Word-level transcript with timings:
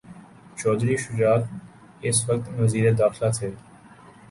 چوہدری 0.59 0.95
شجاعت 0.97 1.43
اس 2.07 2.17
وقت 2.29 2.45
وزیر 2.59 2.85
داخلہ 2.99 3.29
تھے۔ 3.37 3.49